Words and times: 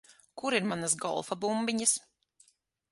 Kur 0.43 0.57
ir 0.59 0.65
manas 0.71 0.95
golfa 1.03 1.39
bumbiņas? 1.45 1.97